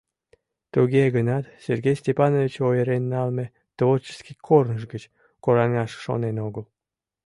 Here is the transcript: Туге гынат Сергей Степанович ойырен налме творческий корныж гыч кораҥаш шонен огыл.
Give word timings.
Туге 0.73 1.03
гынат 1.15 1.45
Сергей 1.65 1.95
Степанович 2.01 2.53
ойырен 2.67 3.03
налме 3.13 3.45
творческий 3.77 4.37
корныж 4.47 4.83
гыч 4.93 5.03
кораҥаш 5.43 5.91
шонен 6.03 6.37
огыл. 6.47 6.65